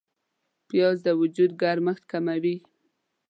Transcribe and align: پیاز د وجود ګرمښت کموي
پیاز 0.67 0.97
د 1.05 1.09
وجود 1.21 1.51
ګرمښت 1.61 2.03
کموي 2.11 2.55